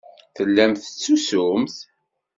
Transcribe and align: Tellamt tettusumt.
Tellamt 0.35 0.81
tettusumt. 0.83 1.75